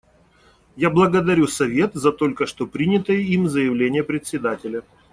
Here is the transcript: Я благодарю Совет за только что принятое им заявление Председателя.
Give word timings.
Я 0.75 0.89
благодарю 0.89 1.45
Совет 1.45 1.93
за 1.93 2.11
только 2.11 2.47
что 2.47 2.65
принятое 2.65 3.17
им 3.17 3.47
заявление 3.47 4.03
Председателя. 4.03 4.81